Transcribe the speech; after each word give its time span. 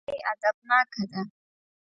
نجلۍ 0.05 0.19
ادبناکه 0.31 1.03
ده. 1.11 1.21